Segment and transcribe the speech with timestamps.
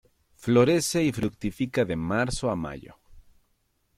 [0.35, 2.97] Florece y fructifica de Marzo a Mayo.